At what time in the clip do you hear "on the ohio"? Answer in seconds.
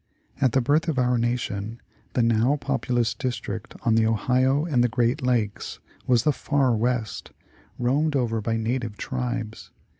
3.83-4.65